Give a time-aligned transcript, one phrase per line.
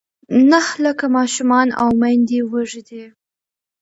[0.51, 3.03] نهه لاکه ماشومان او میندې وږې دي.